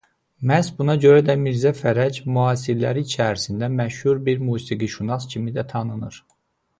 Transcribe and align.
Məhz 0.51 0.67
buna 0.77 0.93
görə 1.01 1.17
də 1.25 1.33
Mirzə 1.41 1.73
Fərəc 1.79 2.17
müasirləri 2.37 3.03
içərisində 3.07 3.69
məşhur 3.81 4.23
bir 4.31 4.41
musiqişünas 4.47 5.29
kimi 5.35 5.55
də 5.59 5.67
tanınır. 5.75 6.19